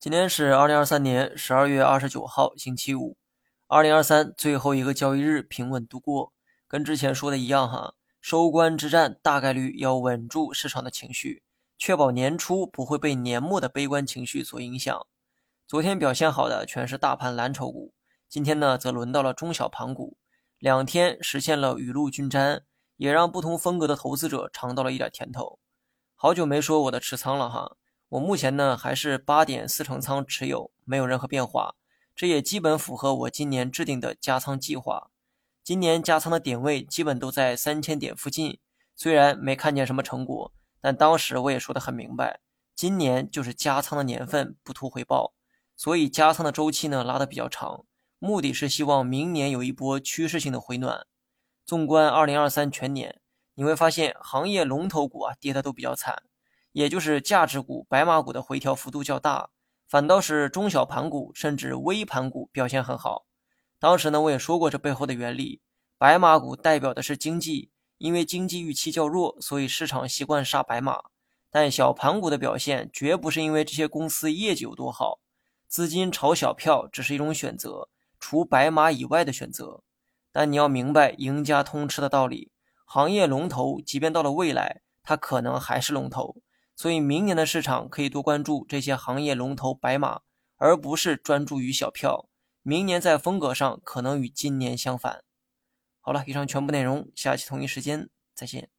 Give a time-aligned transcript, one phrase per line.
[0.00, 3.16] 今天是二零二三年十二月二十九号，星期五。
[3.66, 6.32] 二零二三最后一个交易日平稳度过，
[6.68, 11.42] 跟之前说的一样哈，收官之战大概率要稳住市场的情绪，
[11.76, 15.04] 确保年初不会被年末的悲观情绪所影响。
[15.66, 17.92] 昨天表现好的全是大盘蓝筹股，
[18.28, 20.16] 今天呢则轮到了中小盘股，
[20.60, 22.62] 两天实现了雨露均沾，
[22.98, 25.58] 也让不同风格的投资者尝到了一点甜头。
[26.14, 27.74] 好久没说我的持仓了哈。
[28.10, 31.74] 我目前呢还是八点四成仓持有，没有任何变化，
[32.16, 35.10] 这也基本符合我今年制定的加仓计划。
[35.62, 38.58] 今年加仓的点位基本都在三千点附近，
[38.96, 42.40] 虽然没看见什么成果，但当时我也说得很明白，
[42.74, 45.34] 今年就是加仓的年份，不图回报，
[45.76, 47.84] 所以加仓的周期呢拉得比较长，
[48.18, 51.06] 目的是希望明年有一波趋势性的回暖。
[51.66, 53.20] 纵观二零二三全年，
[53.52, 56.22] 你会发现行业龙头股啊跌的都比较惨。
[56.78, 59.50] 也就是价值股、白马股的回调幅度较大，
[59.88, 63.26] 反倒是中小盘股甚至微盘股表现很好。
[63.80, 65.60] 当时呢，我也说过这背后的原理：
[65.98, 71.00] 白马股代表的是经济，因为经济预期较弱，所以市场习惯杀白马。
[71.50, 75.18] 但小盘股的表现绝不是因为这些公司业绩有多好，
[75.66, 77.88] 资金炒小票只是一种选择，
[78.20, 79.82] 除白马以外的选择。
[80.30, 82.52] 但你要明白赢家通吃的道理：
[82.84, 86.36] 行业龙头，即便到了未来，它可能还是龙头。
[86.80, 90.20] 所以，明年的市场可以多关注这些行业龙头白马，
[90.58, 92.28] 而不是专注于小票。
[92.62, 95.24] 明年在风格上可能与今年相反。
[95.98, 98.70] 好了，以上全部内容，下期同一时间再见。